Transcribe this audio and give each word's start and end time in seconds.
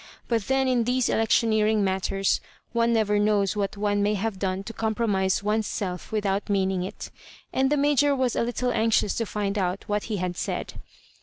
But 0.27 0.47
then 0.47 0.67
in 0.67 0.85
these 0.85 1.09
electioneering 1.09 1.83
matters 1.83 2.41
one 2.73 2.91
never 2.91 3.19
knows 3.19 3.55
what 3.55 3.77
one 3.77 4.01
may 4.01 4.15
have 4.15 4.39
done 4.39 4.63
to 4.63 4.73
compromise 4.73 5.41
one^s 5.41 5.65
self 5.65 6.11
without 6.11 6.49
meaning 6.49 6.81
it; 6.81 7.11
and 7.53 7.69
the 7.71 7.77
Major 7.77 8.15
was 8.15 8.35
a 8.35 8.41
little 8.41 8.71
anxious 8.71 9.13
to 9.17 9.27
find 9.27 9.59
out 9.59 9.83
what 9.85 10.05
he 10.05 10.17
had 10.17 10.35
said. 10.37 10.73